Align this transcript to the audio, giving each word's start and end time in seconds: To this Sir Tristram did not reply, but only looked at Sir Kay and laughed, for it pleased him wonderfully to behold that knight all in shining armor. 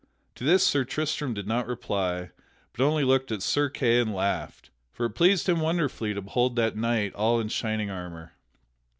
To 0.33 0.43
this 0.43 0.65
Sir 0.65 0.83
Tristram 0.83 1.35
did 1.35 1.45
not 1.45 1.67
reply, 1.67 2.31
but 2.73 2.83
only 2.83 3.03
looked 3.03 3.31
at 3.31 3.43
Sir 3.43 3.69
Kay 3.69 3.99
and 4.01 4.11
laughed, 4.15 4.71
for 4.91 5.05
it 5.05 5.11
pleased 5.11 5.47
him 5.47 5.59
wonderfully 5.59 6.11
to 6.15 6.23
behold 6.23 6.55
that 6.55 6.75
knight 6.75 7.13
all 7.13 7.39
in 7.39 7.49
shining 7.49 7.91
armor. 7.91 8.33